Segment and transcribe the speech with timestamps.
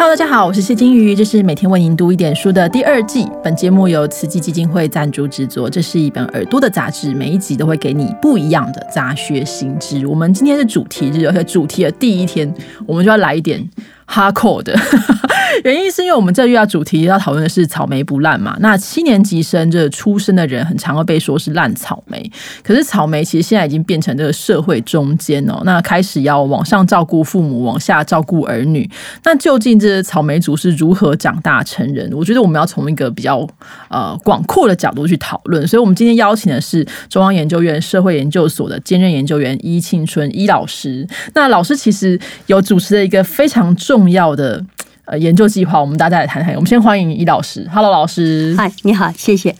[0.00, 3.28] Hello，大家好，我是谢金鱼，这是每天为您读一点书的第二季。
[3.42, 5.68] 本节目由慈济基金会赞助制作。
[5.68, 10.06] 这是一本耳朵的杂志，每一集都会给你不一样的杂学新知。
[10.06, 12.48] 我们今天是主题日，而且主题的第一天，
[12.86, 13.68] 我们就要来一点。
[14.10, 14.74] 哈扣的
[15.64, 18.56] 原因是因为我们这月要主题要讨论的是草莓不烂嘛？
[18.60, 22.30] 那七年级生这出生的人很常会被说是烂草莓，
[22.62, 28.88] 可是草莓其实现在已经变成这个社会中间哦，那开始要往上照顾父母，往下照顾儿女。
[29.24, 32.10] 那究竟这草莓族是如何长大成人？
[32.12, 33.46] 我觉得我们要从一个比较
[33.88, 35.66] 呃广阔的角度去讨论。
[35.66, 41.06] 所以，我们今天邀请的是中央研究院社会研究所的兼任研究员伊庆春伊老师。
[41.34, 43.68] 那老师其实有主持了一个非常。
[43.78, 44.62] 重要的
[45.08, 46.54] 呃研究计划，我们大家来谈谈。
[46.54, 49.54] 我们先欢迎易老师，Hello，老师，嗨，你好，谢谢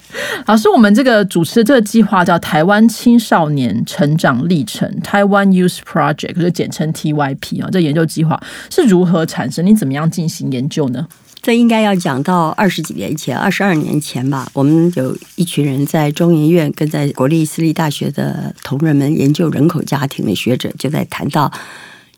[0.45, 0.69] 老师。
[0.69, 7.69] 我们这个主持的这个计划叫台湾青少年成长历程 （Taiwan Youth Project），就简称 TYP 啊。
[7.73, 8.39] 这研究计划
[8.70, 9.65] 是如何产生？
[9.65, 11.06] 你怎么样进行研究呢？
[11.41, 14.47] 这应该要讲到二十几年前，二十二年前吧。
[14.53, 21.50] 我们有一群人在中研院跟在国立私立大学的同仁们研究人口家庭的学者，就在谈到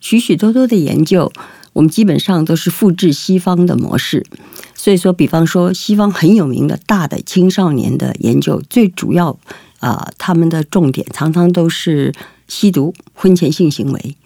[0.00, 1.32] 许许多多的研究。
[1.72, 4.26] 我们基本上都是复制西方的模式，
[4.74, 9.38] 所以说，比方说，西方很有名的大的青少年的研究，最主要
[9.78, 12.12] 啊，他们的重点常常都是
[12.48, 14.16] 吸毒、婚前性行为。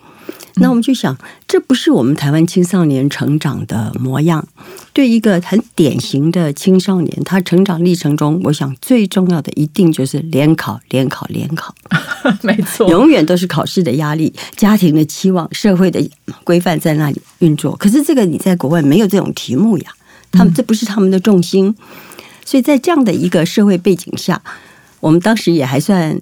[0.56, 1.16] 那我们就想，
[1.48, 4.46] 这不是我们台湾青少年成长的模样。
[4.92, 11.74] 对一个很典型的青少年，他成长历程中，我想最重要的一定就是联考、联考、联考。
[12.42, 16.00] 没错，永远都是考试的压力、家庭的期望、社会的
[16.44, 17.74] 规范在那里运作。
[17.74, 19.90] 可是这个你在国外没有这种题目呀，
[20.30, 21.74] 他们这不是他们的重心。
[22.44, 24.40] 所以在这样的一个社会背景下，
[25.00, 26.16] 我们当时也还算。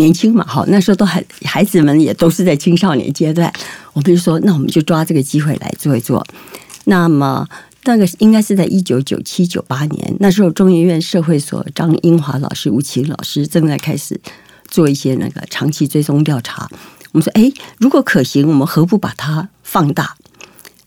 [0.00, 3.52] 年轻嘛，好，那时候都还孩子们也都是在青少年阶段，
[3.92, 6.26] 我们就说，那我们就抓这个机会来做一做。
[6.84, 7.46] 那么
[7.84, 14.18] 那个应该是在一九九七九八年，那时候中研院社会所张英华老师、吴奇老师正在开始
[14.68, 16.66] 做一些那个长期追踪调查。
[17.12, 20.16] 我们说，哎，如果可行，我们何不把它放大，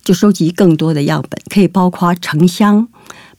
[0.04, 2.88] 就收集更多的样本，可以包括城乡，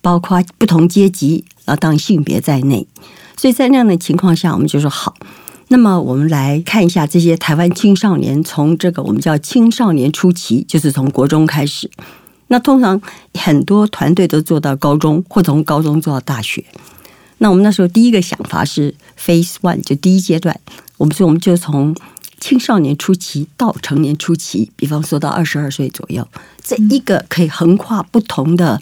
[0.01, 2.87] 包括不同阶级啊，当性别在内。
[3.37, 5.17] 所以在那样的情况下，我们就说好。
[5.69, 11.91] 那么我们来看一下这些台湾青少年，从这个我们叫青少年初期，就是从国中开始。
[12.49, 13.01] 那通常
[13.33, 16.63] 很多团队都做到高中，或从高中做到大学。
[17.39, 20.61] 那我们那时候第一个想法是 Phase One，就第一阶段。
[20.99, 21.97] 我们说我们就从
[22.39, 26.29] 青少年初期到成年初期，比方说到二十二岁左右，
[26.63, 28.79] 这一个可以横跨不同的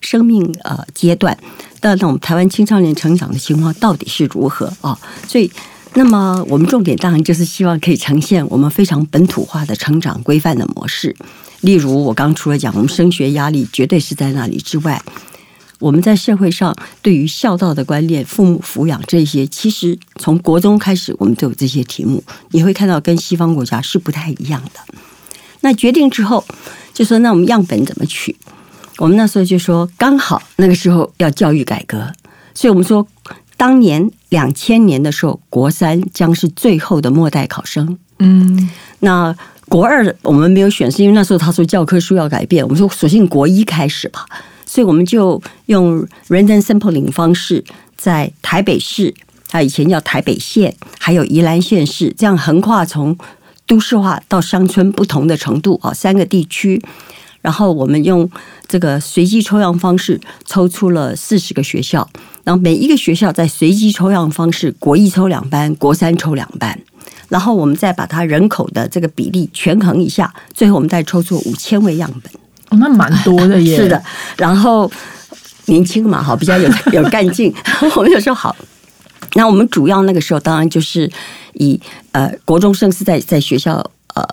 [0.00, 1.38] 生命呃阶段。
[1.80, 4.98] 那那我们台湾青少年成长的情况到底是如何啊？
[5.28, 5.50] 所以。
[5.94, 11.14] 那么，我们重点当然就是希望可以呈现我们非常本土化的成长规范的模式。
[11.60, 15.00] 例如，我刚除了讲我们升学压力绝对是在那里之外，
[15.78, 22.24] 我们在社会上对于孝道的观念、父母抚养这些，其实从国中开始，我们都有这些题目。
[22.52, 24.94] 你会看到跟西方国家是不太一样的。
[25.60, 26.42] 那决定之后，
[26.94, 28.34] 就说那我们样本怎么取？
[28.96, 32.10] 我们那时候就说，刚好那个时候要教育改革，
[32.54, 33.06] 所以我们说。
[33.62, 37.96] 当年两千年的时候，国三将是最后的末代考生。
[38.18, 38.68] 嗯，
[38.98, 39.32] 那
[39.68, 44.26] 国二我们没有选，是因为那时候他说教科书要改变，我们说索性国一开始吧。
[44.66, 47.64] 所以我们就用 random sampling 方式，
[47.96, 49.14] 在台北市，
[49.46, 53.16] 它以前叫台北县，还有宜兰县市，这样横跨从
[53.68, 56.82] 都市化到乡村不同的程度啊，三个地区。
[57.40, 58.28] 然后我们用
[58.72, 62.08] 这个随机抽样方式抽出了四十个学校，
[62.42, 66.78] 然后每一个学校在随机抽样方式，国一抽两班，国三抽两班，
[67.28, 72.32] 然后我们再把它人口的这个比例权衡一下，最后我们再抽出五千位样本。
[72.70, 73.76] 哦，那蛮多的耶。
[73.84, 74.02] 是的，
[74.38, 74.90] 然后
[75.66, 77.52] 年轻嘛，哈，比较有 有干劲，
[77.94, 78.56] 我们就说好。
[79.34, 81.10] 那我们主要那个时候当然就是
[81.52, 81.78] 以
[82.12, 83.74] 呃国中生是在在学校
[84.14, 84.26] 呃。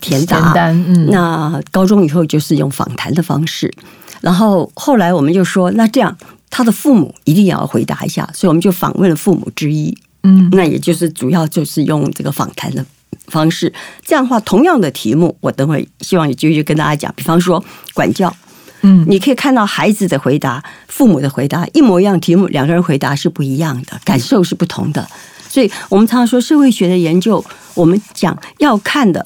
[0.00, 3.72] 填答，嗯，那高中以后就是用访谈的方式，
[4.20, 6.16] 然后后来我们就说，那这样
[6.50, 12.84] 他的父母一定要回答一下，所以我们就访问了父母之一，嗯，那也就是主要就是用这个访谈的
[13.26, 13.72] 方式，
[14.04, 17.62] 这样的话，同样的题目，我等会希望有机会跟大家讲，比方说
[17.92, 18.34] 管教，
[18.82, 25.06] 嗯，你可以看到孩子的回答，父母的回答一模一样，题目两个人回答是不一样的，感受是不同的，
[25.48, 27.44] 所以我们常常说社会学的研究，
[27.74, 29.24] 我们讲要看的。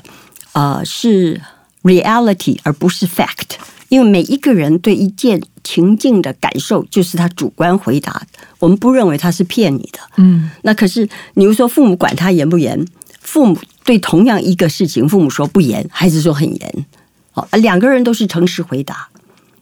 [0.58, 1.40] 呃，是
[1.84, 3.50] reality 而不是 fact，
[3.90, 8.20] 因为每一个人对一件情境的感受就是他主观回答，
[8.58, 10.00] 我们不认为他是骗你的。
[10.16, 12.84] 嗯，那可是你又说父母管他严不严？
[13.20, 16.86] 父母对同样一个事情，父母说不严，孩子说很严。
[17.30, 19.06] 好，两个人都是诚实回答。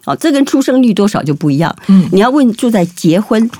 [0.02, 1.76] 好，这跟出生率多少就不一样。
[1.88, 3.50] 嗯你要问住在结婚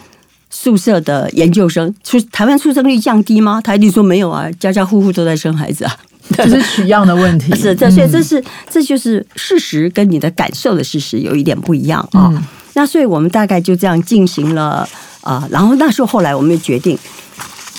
[0.49, 3.61] 宿舍的研究生，出台湾出生率降低吗？
[3.61, 5.95] 他一定说没有啊，家家户户都在生孩子啊。
[6.37, 7.55] 这是取样的问题。
[7.57, 12.43] 是，这所以嗯这是这就是事实跟你的感受的事实有一点不一样啊、嗯
[12.75, 14.87] 那所以我们大概就这样进行了
[15.23, 16.99] 啊、然后那时候后来我们就决定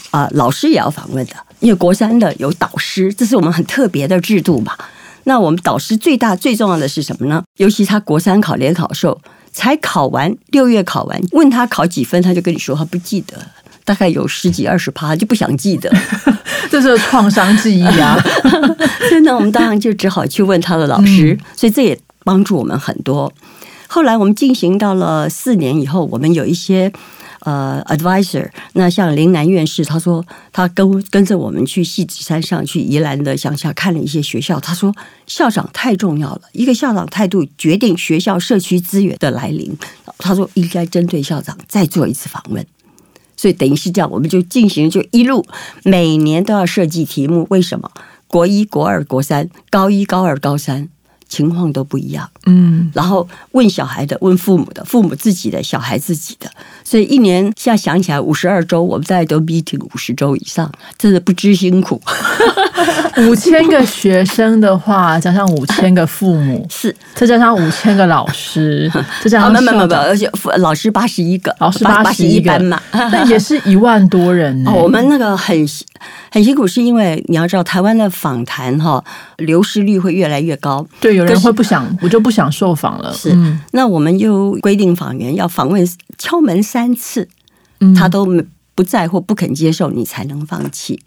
[0.10, 4.74] 啊、老师也要访问的，因为国三的有导师，这是我们很特别的制度嘛。
[5.26, 7.44] 那我们导师最大最重要的是什么呢？
[7.58, 9.22] 尤其他国三考联考的时候，
[9.52, 13.38] 才考完六月考完，问他考几分，他就跟你说他不记得，
[13.88, 15.90] 大概有十几二十趴，就不想记得。
[16.70, 18.20] 这是创伤记忆啊。
[19.08, 23.32] 所以呢，我们当然就只好去问他的老师，所以这也帮助我们很多。
[23.88, 26.92] 后来我们进行到了四年以后，我们有一些
[27.40, 34.94] 呃 advisor，那像林南院士，他说他跟跟着我们去戏子山上去宜兰的乡下看了一些学校，他说
[35.26, 39.74] 校长太重要了，一个校长态度决定学校社区资源的来临。
[40.18, 42.66] 他说应该针对校长再做一次访问。
[43.38, 45.46] 所以等于是这样，我们就进行就一路
[45.84, 47.90] 每年都要设计题目，为什么？
[48.28, 50.90] 国一、国二、国三、高一、高二、高三
[51.28, 52.30] 情况都不一样。
[52.46, 56.50] 嗯，然后问小孩的，问父母的，父母自己的，小孩自己的，
[56.84, 62.02] 所以一年现在想起来五十二周，我们大概都 meeting 五十周以上，真的不知辛苦。
[63.18, 68.90] 五千个学生的话，加上五千个父母， 是，再加上五千个老师，
[69.24, 74.72] 再加啊，上没没没没，校长，而且老师八十一个，老师八八十一班嘛，那也是一万多人呢。
[74.72, 75.68] 哦，我们那个很
[76.32, 79.04] 很辛苦，是因为你要知道，台湾的访谈哈
[79.38, 80.86] 流失率会越来越高。
[81.00, 83.14] 对有人会不想，我就不想受访了。
[83.14, 85.88] 是嗯那我们又规定访员要访问
[86.18, 87.28] 敲门三次，
[87.80, 88.44] 嗯他都没
[88.76, 91.00] 不在或不肯接受，你才能放弃。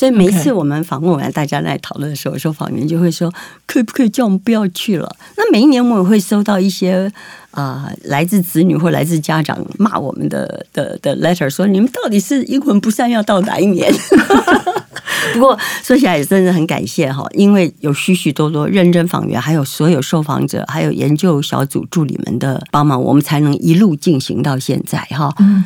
[0.00, 3.30] 所以每一次我们访问完，大家来讨论的时候，说访员就会说，
[3.66, 5.14] 可不可以叫我们不要去了？
[5.36, 7.12] 那每一年我们也会收到一些
[7.50, 13.92] 啊、呃来自子女或来自家长骂我们的的的 letter，说你们到底是阴魂不散要到哪一年？
[15.34, 25.34] 不过说起来也真的很感谢哈，因为有许许多多认真访员，还有所有受访者，还有研究小组助理们的帮忙，我们才能一路进行到现在哈。
[25.40, 25.62] 嗯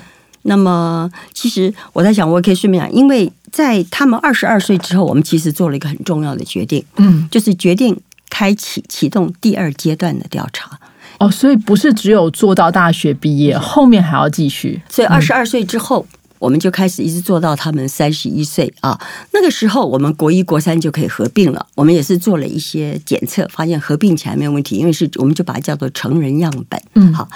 [0.46, 7.98] 那么，其实我在想，我也可以顺便讲，因为在他们二十二岁之后，我们其实做了一个很重要的决定，嗯，就是决定
[8.28, 10.78] 开启启动第二阶段的调查。
[11.18, 14.82] 哦，所以不是只有做到大学毕业，后面还要继续。
[14.90, 16.04] 所以二十二岁之后，
[16.38, 19.00] 我们就开始一直做到他们三十一岁啊。
[19.32, 21.64] 那个时候，我们国一、国三就可以合并了。
[21.76, 26.78] 我们也是做了一些检测，发现合并起来没有问题，因为是我们就把它叫做成人样本。
[26.96, 27.26] 嗯好。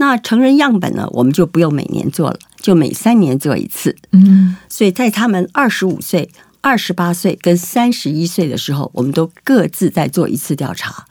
[0.00, 3.94] 那成人样本呢，我们就不用每年做了，就每三年做一次。
[4.12, 6.30] 嗯所以在他们二十五岁、
[6.62, 11.04] 二十八岁跟三十一岁的时候，我们都各自在做一次调查。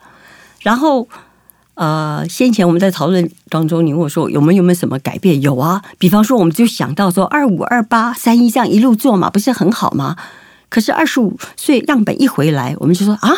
[0.61, 1.07] 然后，
[1.75, 5.39] 呃，先前我们在讨论当中，你问我说有没有有没有什么改变？
[5.39, 10.15] 有啊，比方说，我们就想到说二五、二八、三一这样一路做嘛，不是很好吗？
[10.67, 13.29] 可是二十五岁样本一回来，我们就说啊，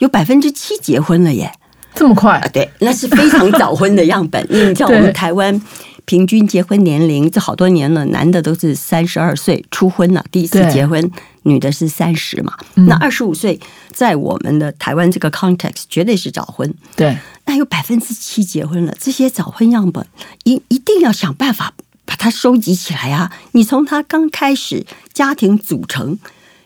[0.00, 1.52] 有百分之七结婚了耶。
[1.94, 2.48] 这么快啊，？
[2.52, 4.44] 对，那是非常早婚的样本。
[4.48, 5.60] 你知道我对们台湾
[6.04, 11.10] 平均结婚年龄，这好多年了，男的都是三十二岁初婚了，第一次对结婚，
[11.42, 12.54] 女的是三十嘛。
[12.76, 13.58] 嗯那二十五岁，
[13.92, 16.72] 在我们的台湾这个 context 绝对是早婚。
[16.94, 20.06] 对，那有百分之七结婚了，这些早婚样本
[20.44, 21.74] 一一定要想办法
[22.06, 23.32] 把它收集起来啊！
[23.52, 26.18] 你从他刚开始家庭组成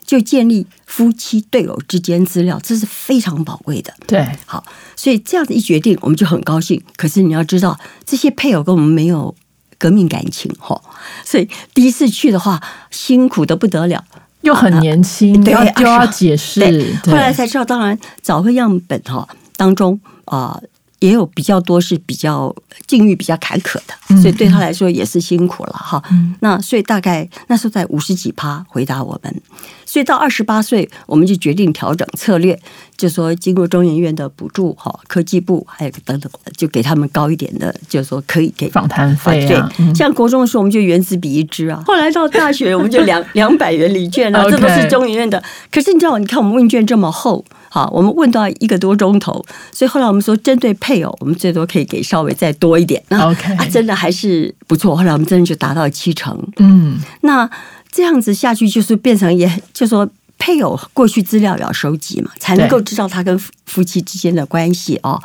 [0.05, 3.93] 就建立夫妻对偶之间资料，这是非常宝贵的。
[4.07, 4.65] 对，好，
[4.97, 6.83] 所以这样子一决定，我们就很高兴。
[6.97, 9.35] 可是你要知道，这些配偶跟我们没有
[9.79, 10.81] 革命感情哈，
[11.25, 14.05] 所以第一次去的话，辛苦的不得了。
[14.43, 16.61] 又很年轻，对要又要解释。
[17.07, 20.61] 后来才知道，当然早婚样本哈当中啊、
[21.03, 22.55] 也有比较多是比较
[22.87, 26.01] 境遇比较坎坷的，嗯所以对他来说也是辛苦了哈。
[26.13, 26.35] 嗯。
[26.41, 29.43] 那所以大概那时候在五十几趴回答我们，
[29.85, 32.57] 所以到二十八岁我们就决定调整策略，
[32.97, 39.93] 就说经过中研院的补助哈，科技部还有等等，就给他们高一点的，就是说可以给访谈费啊，对，嗯。
[39.95, 45.43] 像国中的时候我们就原子笔一支啊， 后来到 大学我们就两 两百元礼券啊，OK 这都是中研院的。
[45.71, 49.33] 可是你知道，你看我们问卷这么厚，好，我们问到一个多钟头，
[49.73, 53.03] 所以后来我们说针对配偶，我们最多可以给稍微再多一点。
[53.09, 54.95] 那 OK 啊，真的还是不错。
[54.95, 56.39] 后来我们真的就达到七成。
[56.59, 57.49] 嗯，那
[57.91, 60.07] 这样子下去，就是变成也就说。
[60.39, 65.23] 配偶过去资料也要收集嘛，才能够知道他跟夫夫妻之间的关系哦。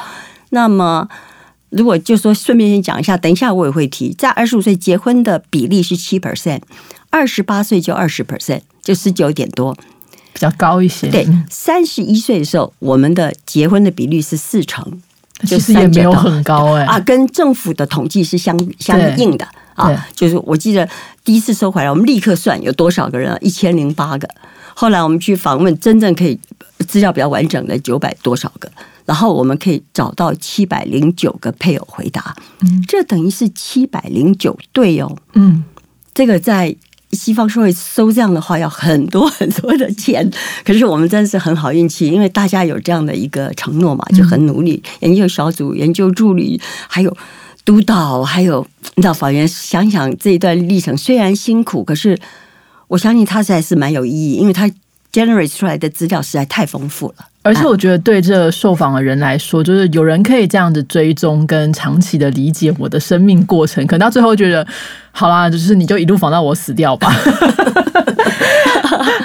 [0.51, 1.09] 那么，
[1.69, 6.61] 如果就说顺便先讲一下，等一下我也会提，在二十五岁结婚的比例是七 percent，
[7.09, 9.75] 二十八岁就二十 percent，就十九点多。
[10.37, 11.09] 比较高一些。
[11.09, 14.85] 对嗯，三十一岁的时候，我们的结婚的比率是四成，
[15.47, 20.07] 其实也没有很高哎、啊，跟政府的统计是相相应的啊。
[20.13, 20.87] 就是我记得
[21.23, 24.29] 第一次收回来，我们立刻算有多少个人啊，一千零八个。
[24.75, 26.39] 后来我们去访问真正可以
[26.87, 28.71] 资料比较完整的九百多少个，
[29.05, 35.17] 然后我们可以找到七百零九个配偶回答，嗯这等于是七百零九对哦。
[35.33, 35.63] 嗯，
[36.13, 36.75] 这个在
[37.17, 40.29] 西方社会收这样的话要很多很多的钱，
[40.63, 47.17] 可是我们真的是很好运气，因为大家有这样的一个承诺嘛，就很努力，研究小组、研究助理，还有
[47.65, 52.17] 督导，还有你知道法院，想想这一段历程虽然辛苦，可是
[52.87, 54.69] 我相信它实在是蛮有意义，因为它
[55.11, 57.25] generate 出来的资料实在太丰富了。
[57.43, 64.67] 而且我觉得对这受访的人来说，就是有人可以这样子追踪跟长期的理解我的生命过程，可能到最后觉得，
[65.17, 67.11] 好啦，就是你就一路防到我死掉吧。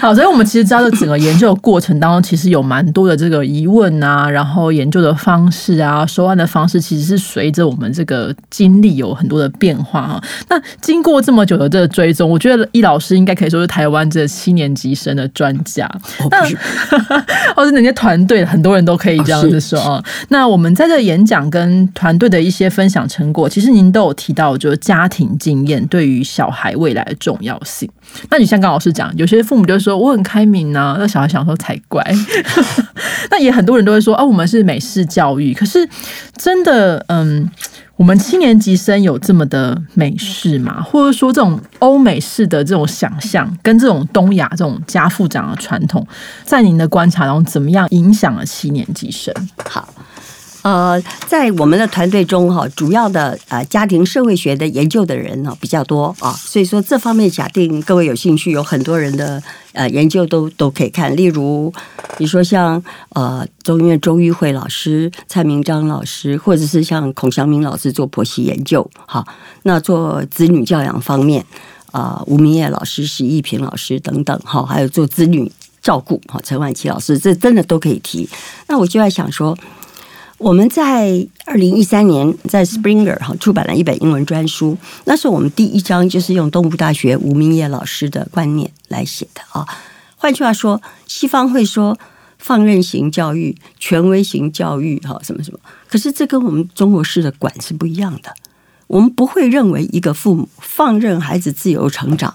[0.00, 10.20] 好，所以我们其实知道，这整个研究的过程当中，其实有蛮多的这个疑问啊，然后研究的方式啊，收案的方式，其实是随着我们这个经历有很多的变化哈。
[10.48, 15.88] 那经过这么久的这个追踪，我觉得易老师应该可以说是台湾这七年级生的专家。
[16.18, 16.58] 我不是
[17.54, 20.02] 或者人家团队很多人都可以这样子说啊。
[20.30, 27.88] 那我们在这演讲跟团队的一些分享成果，其实您都有提到，就是家庭经验对于小孩未来的重要性。
[28.30, 32.04] 那你像刚老师讲，有些父母就说我很开明呐、那小孩想说才怪。
[33.30, 35.88] 那也很多人都会说啊，我们是美式教育，可是
[36.36, 37.50] 真的，嗯。
[37.96, 40.82] 我们七年级生有这么的美式吗？
[40.82, 46.04] 或者说这种欧美式的这种想象，跟这种东亚这种家父长的传统，
[46.42, 49.32] 在您的观察中，怎么样影响了七年级生？
[49.68, 49.86] 好。
[50.62, 59.42] 呃，在我们的团队中哈，主要的呃家庭社会学的研究的人呢比较多啊，所以说这方面假定各位有兴趣，有很多人的
[59.72, 61.16] 呃研究都都可以看。
[61.16, 61.72] 例如，
[62.18, 69.26] 你说像呃中医院周玉慧老师、蔡明章老师，或者是像孔祥明老师做婆媳研究，哈，
[69.64, 71.44] 那做子女教养方面，
[71.90, 75.50] 啊、吴明业老师、史义平老师等等，哈，还有做子女
[75.82, 78.28] 照顾，哈，陈婉琪老师，这真的都可以提。
[78.68, 79.58] 那我就在想说。
[80.42, 89.64] 我们在二零一三年在 Springer 哈出版了一本英文专书，那是我们第一章就是用东吴大学吴明业老师的观念来写的啊。
[90.16, 91.96] 换句话说，西方会说
[92.38, 98.34] 放任型教育、权威型教育哈什么什么，可是这跟我们中国式的管是不一样的。
[98.88, 102.34] 我们不会认为一个父母放任孩子自由成长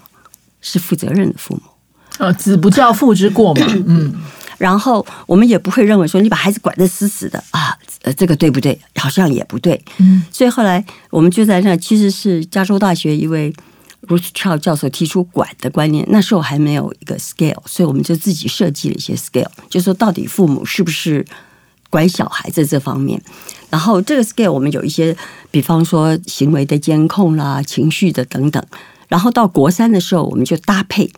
[0.62, 1.60] 是负责任的父母。
[2.16, 4.14] 呃，子不教父之过嘛，嗯，
[4.56, 7.67] 然后我们也不会认为说你把孩子管得死死的啊，
[8.08, 8.80] 呃，这个对不对？
[8.96, 9.84] 好像也不对。
[9.98, 13.52] 嗯，所以后来我们就在那，其实是加州大学一位
[14.06, 21.26] Ruth Chow 教授提出管的观念，那时候还没有一个 scale，所以我们就自己设计了一些 scale，就说到底父母是不是
[21.90, 23.20] 管小孩在这方面。
[23.68, 25.14] 然后这个 scale 我们有一些，
[25.50, 28.64] 比方说行为的监控啦、情绪的等等。
[29.08, 31.10] 然后到国三的时候，我们就搭配。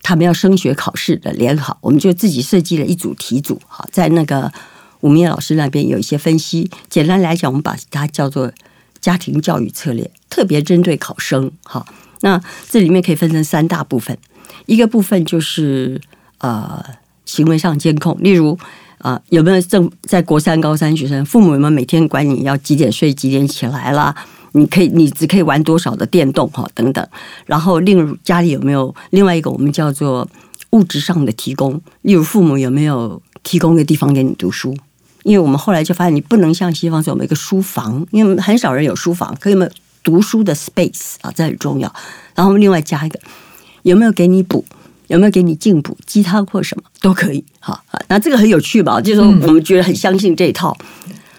[0.00, 4.50] 他们要升学考试的联考，我们就自己设计了一组题组，哈，在那个
[5.00, 6.70] 吴明老师那边有一些分析。
[6.88, 8.52] 简单来讲，我们把它叫做
[9.00, 11.50] 家庭教育策略，特别针对考生。
[11.64, 11.86] 好，
[12.20, 14.16] 那这里面可以分成三大部分，
[14.66, 16.00] 一个部分就是
[16.38, 16.84] 呃
[17.24, 18.58] 行为上监控，例如
[18.98, 24.12] 啊、有没有正在国三、高三学生，父母有没有每天管你要几点睡、几点起来啦？
[24.52, 27.08] 你可以，你只可以玩多少的电动哈等等，
[27.46, 30.28] 然后另家里有没有另外一个我们叫做
[30.70, 34.76] 物质上的提供，例如父母有没有提供一个地方给你读书？
[35.28, 39.70] 因为我们后来就发现，你不能像西方说我们一个书房，因为很少人有书房，可以没有
[40.02, 41.30] 读书的 space 啊？
[41.36, 41.92] 这很重要。
[42.34, 43.20] 然后我们另外加一个，
[43.82, 44.64] 有没有给你补？
[45.08, 47.82] 有没有给你进补鸡汤或什么都可以哈。
[48.08, 49.00] 那这个很有趣吧？
[49.00, 50.76] 就是说我们觉得很相信这一套。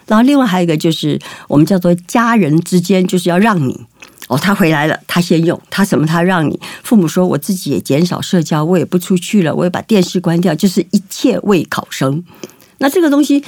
[0.06, 1.16] 然后另外还有一个就是
[1.46, 3.86] 我们叫做家人之间，就是要让你
[4.26, 6.58] 哦，他回来了，他先用，他什么他让你。
[6.82, 12.24] 父母说我自己也减少社交，我也不出去了，我也把电视关掉，就是一切为考生。
[12.78, 13.44] 那这个东西，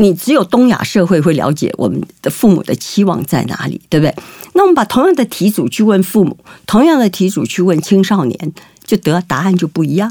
[0.00, 4.14] 你只有东亚社会会了解我们的父母的期望在哪里，对不对？
[4.54, 8.52] 那我们把同样的题组去问父母，同样的题组去问青少年，
[8.84, 10.10] 就得答案就不一样，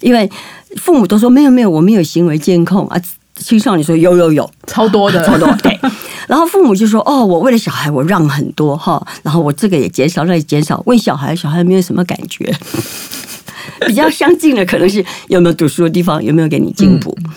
[0.00, 0.30] 因为
[0.76, 3.00] 父母都说没有没有，我没有行为监控啊。
[3.34, 5.76] 青少年说有有有， 超多的，超多对。
[6.28, 10.80] 然后父母就说：“哦，我为了小孩，我让很多哈，然后我这个也减少，那也减少。
[10.84, 12.54] 问小孩，小孩没有什么感觉。
[13.86, 17.16] 比较相近的可能是有没有读书的地方，有没有给你进步。
[17.24, 17.30] 嗯、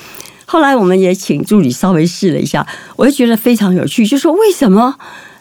[0.46, 4.96] 后来我们也请助理稍微试了一下，我就觉得非常有趣，就说为什么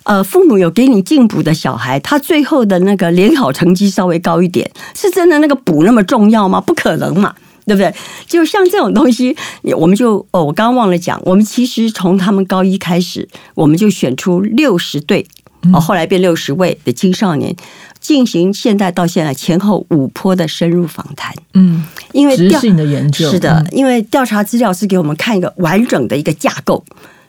[0.05, 6.61] 呃父母有给你进补的小孩，他最后的那个联考成绩稍微高一点，是真的那个补那么重要吗？
[6.61, 7.35] 不可能嘛。”
[7.67, 7.91] 对不对？
[8.27, 9.35] 就像这种东西，
[9.79, 15.27] 我们就哦，我刚刚忘了讲，我们其实从他们高一开始，我们就选出六十对，
[15.73, 17.57] 哦，后来变六十位的青少年，
[18.05, 21.35] 进行现在到现在前后五波的深入访谈。
[21.55, 21.83] 嗯，
[22.13, 26.85] 因为调执行的研究是的嗯，因为调查资料是给我们看一个完整的一个架构，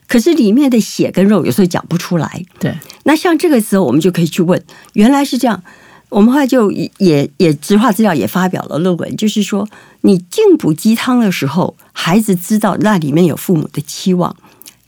[0.06, 2.44] 可是里面的血跟肉有时候讲不出来。
[2.60, 5.64] 对，那像这个时候，我们就可以去问，原来是这样。
[6.10, 9.66] 我们后来就也也也直化资料也发表了论文，就是说，
[10.02, 14.36] 你进补鸡汤的时候，孩子知道那里面有父母的期望、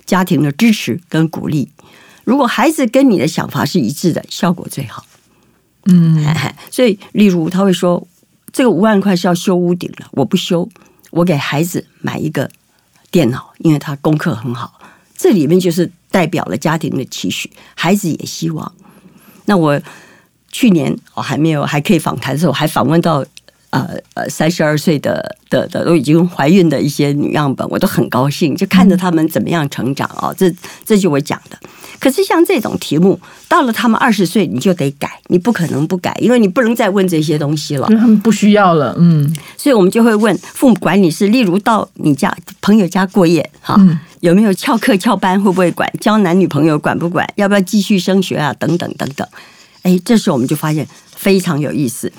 [0.06, 1.70] 家庭的支持跟鼓励。
[2.25, 5.06] 如果孩子跟你的想法是一致的，效果最好。
[5.89, 6.22] 嗯，
[6.70, 8.06] 所以，例如他会说，
[8.51, 10.67] 这个五万块是要修屋顶了，我不修，
[11.12, 12.50] 我给孩子买一个
[13.10, 14.79] 电脑，因为他功课很好。
[15.15, 18.72] 这里面就是代表了家庭的期许，孩子也希望。
[19.46, 19.82] 那我
[20.51, 23.25] 去年哦还没有还可以访谈的时候，还访问到
[23.70, 30.36] 呃呃三十二岁的的的都已经怀孕的一些女样本，我都很高兴，就看着他们怎么样成长哦。
[30.38, 30.53] 这
[30.84, 31.58] 这就我讲的。
[31.99, 37.95] 可是像这种题目，到了他们二十岁，你就得改，你不可能不改，因为你不能再问这些东西了因。
[37.95, 45.87] 为他们不需要了，嗯，所以我们就会问父母管理是，例如到你家朋友家过夜，哈，嗯有没有翘课翘班，会不会管？
[45.99, 47.27] 交男女朋友管不管？
[47.35, 48.53] 要不要继续升学啊？
[48.57, 49.27] 等等等等。
[49.83, 52.11] 哎，这时候我们就发现非常有意思，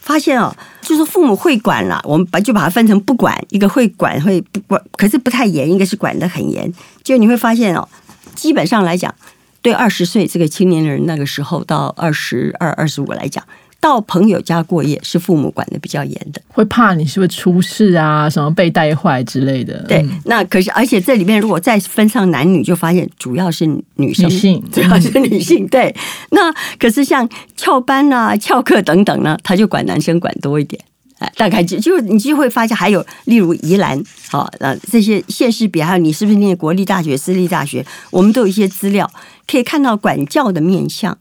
[0.00, 6.72] 发现哦，就是父母会管了，我们把就把它分成不管，一个会管会不管，可是不太严，一个是管得很严。
[7.02, 7.86] 就你会发现哦，
[8.34, 9.14] 基本上来讲，
[9.62, 13.42] 对二十岁这个青年人那个时候到二十二、二十五来讲，
[13.80, 16.40] 到朋友家过夜是父母管的比较严的。
[16.48, 19.82] 会怕你是不是出事啊，什么被带坏之类的。
[19.88, 25.66] 对嗯，那可是而且这里面如果再分上男女，就发现主要是女生，女性 主要是女性。
[25.68, 25.94] 对，
[26.30, 30.80] 那可是像翘班啊、翘课等等呢，他就管男生管多一点。
[31.18, 39.10] 哎，大概就就你就会发现，还有例如宜兰，好、呃，这些县市比，还有你是不是念国立大学、私立大学，我们都有一些资料
[39.46, 41.16] 可以看到管教的面向，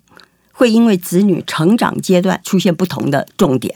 [0.52, 3.76] 会因为子女成长阶段出现不同的重点。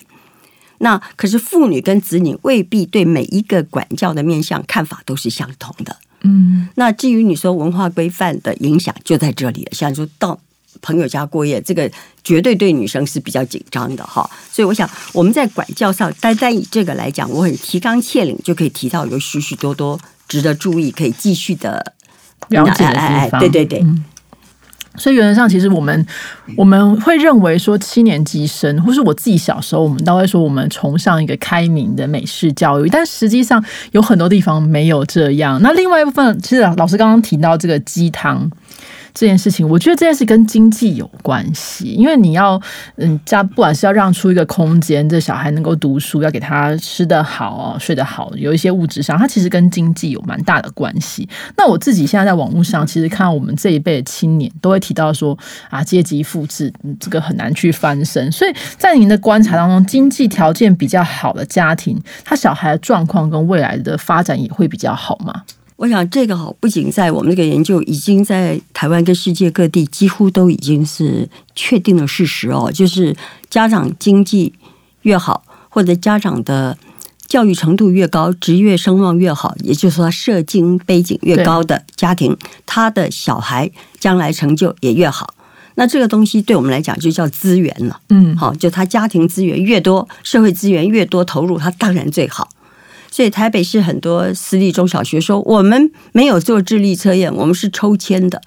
[0.79, 5.97] 那可是妇女跟子女未必对每一个管教的面向看法都是相同的。
[6.21, 9.71] 嗯，那至于你说文化规范的影响，就在这里了。
[9.71, 10.39] 像说到
[10.81, 11.89] 朋友家过夜，这个
[12.23, 14.29] 绝对对女生是比较紧张的哈。
[14.51, 21.93] 所以我想我们在管教上，单单以这个来讲，我很提纲挈领，就可以提到有许许多多值得注意、可以继续的
[22.49, 23.39] 了解的哎哎地方。
[23.39, 24.03] 对对对，嗯
[24.99, 26.07] 所以原则上，其实我们
[26.55, 35.61] 我们会认为说七年级生，或是我自己小时候，我们都会说我们崇尚一个开明的美式教育，但实际上有很多地方没有这样。
[35.61, 38.49] 那另外一部分，其实老老师刚刚提到这个鸡汤。
[39.19, 42.61] 这件事情，我觉得这件事跟经济有关系，因为你要，
[42.97, 51.27] 嗯，家不管是要让出一个空间，这小孩能够读书，要给他吃得好，睡得好，有一些物质上，它其实跟经济有蛮大的关系。
[51.57, 55.35] 那我自己现在在网络上，其实看到我们这一辈的青年都会提到说
[55.71, 58.31] 啊，阶级复制这个很难去翻身。
[58.31, 65.41] 所以在您的观察当中，经济条件比较好的家庭，他小孩的状况跟未来的发展也会比较好吗？
[65.77, 73.15] 我想这个哈，不仅在我们这个研究，已经在台湾跟世界各地几乎都已经是确定的事实哦，就是
[73.49, 74.53] 家长经济
[75.03, 76.75] 越好，或者家长的
[77.27, 82.35] 教育程度越高，职业声望越好，也就是说他社经背景越高的家庭，
[82.65, 85.35] 他的小孩将来成就也越好。
[85.75, 87.99] 那这个东西对我们来讲就叫资源了。
[88.09, 92.49] 嗯，好，就他家庭资源越多，社会资源越多投入，他当然最好。
[93.17, 98.39] 所以台北市很多私立中小学说，我们没有做智力测验，我们是抽签的。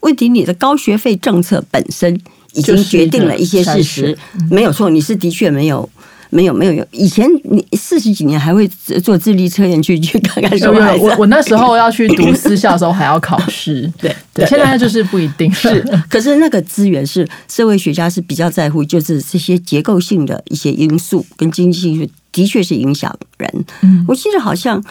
[0.00, 2.20] 问题你的高学费政策本身
[2.52, 4.18] 已经决定了一些事实，
[4.50, 5.88] 没有错，你是的确没有。
[6.32, 8.68] 没有没有有，以前你四十几年还会
[9.02, 11.04] 做智力测验去去看看什么孩子。
[11.04, 15.50] 我我那时候要去读私校的时候还要考试， 对对，现在就是不一定。
[15.52, 23.64] 是，可是那个资源是社会学家是比较在乎，就是这些结构性的一些因素跟经济性的确是影响人。
[23.82, 24.82] 嗯我记得好像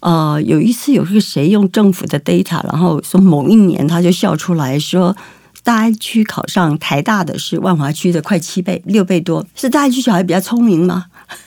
[0.00, 5.16] 呃有一次有个谁用政府的 data，然后说某一年他就笑出来说。
[5.62, 11.06] 大安区考上台大的是万华区的快七倍、六倍多，是大安区小孩比较聪明吗？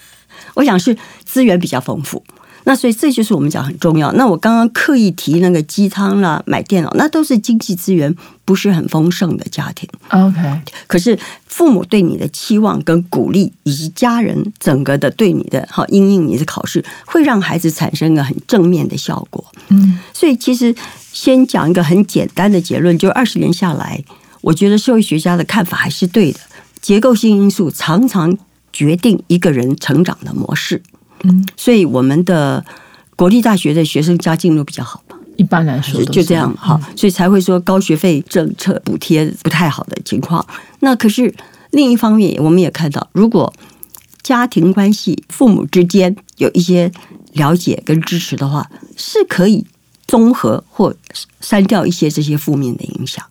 [0.56, 2.24] 我想是资源比较丰富。
[2.68, 4.12] 那所以这就是我们讲很重要。
[4.12, 9.88] 那我刚刚刻意提那个鸡汤啦、买电脑，那都是经济资源不是很丰盛的家庭。
[10.10, 19.42] OK，可是父母对你的期望跟鼓励，以及家人整个的对你的哈因应你的考试，会让孩子产生一个很正面的效果。
[19.70, 20.76] 嗯所以其实
[21.14, 24.04] 先讲一个很简单的结论，就二十年下来，
[24.42, 26.40] 我觉得社会学家的看法还是对的。
[26.82, 28.38] 结构性因素常常
[28.74, 30.84] 决定一个人成长的模式。
[31.24, 32.64] 嗯，所以我们的
[33.16, 35.18] 国立大学的学生家境都比较好吧。
[35.38, 40.44] 一般来说就这样哈，所以才会说高学费政策补贴不太好的情况。
[40.80, 41.34] 那可是
[41.72, 43.54] 另一方面，我们也看到，如果
[44.24, 46.92] 家庭关系、父母之间有一些
[47.34, 49.66] 了解跟支持的话，是可以
[50.08, 50.96] 综合或
[51.40, 53.24] 删掉一些这些负面的影响。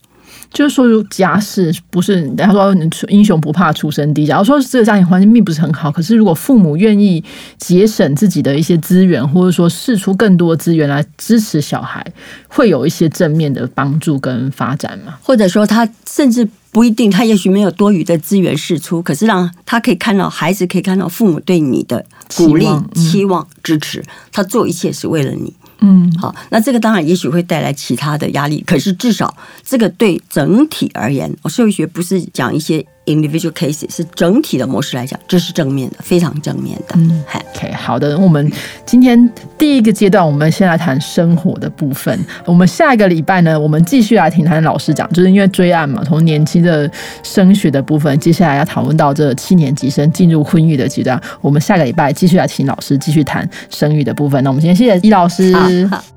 [0.52, 2.74] 就是说，如家世不是他说
[3.08, 4.26] 英雄不怕出身低。
[4.26, 7.22] 假如说这个家庭环境并不是很好，可是如果父母愿意
[7.58, 12.04] 节省自己的一些资源，或者说试出更多资源来支持小孩，
[12.48, 15.14] 会有一些正面的帮助跟发展吗？
[15.22, 22.04] 或者说，他甚至不一定，他也许没有多余的资源试出，可是让他可以看到孩子可以看到父母对你的
[22.36, 25.52] 鼓励、期望、支持，他做一切是为了你。
[25.86, 32.84] 嗯，好，那这个当然也许会带来其他的压力，可是至少这个对整体而言，我社会学不是讲一些。
[33.06, 36.94] Individual cases 是整体的模式来讲，这是正面的，非常正面的。
[36.96, 38.18] 嗯，OK，好的。
[38.18, 38.52] 我们
[38.84, 42.18] 今天第一个阶段，我们先来谈生活的部分。
[42.44, 46.90] 我们下一个礼拜呢，我们继续来听谈老师讲，就是因为追案嘛，从年轻的
[47.22, 51.20] 升学的部分，接下来要讨论到这七年级生进入婚育的阶段。
[51.40, 54.42] 我们下个礼拜继续来请老师继续谈生育的部分。
[54.42, 55.54] 那我们今天谢谢易老师。
[55.86, 56.15] 好。